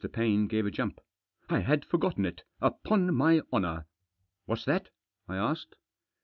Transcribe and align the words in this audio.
Paine 0.13 0.47
gave 0.47 0.65
a 0.65 0.71
jump." 0.71 0.99
I 1.49 1.59
had 1.59 1.85
forgotten 1.85 2.25
it!— 2.25 2.41
upon 2.59 3.13
my 3.13 3.41
honour!" 3.53 3.85
"What's 4.47 4.65
that?" 4.65 4.89
I 5.27 5.35
asked. 5.35 5.75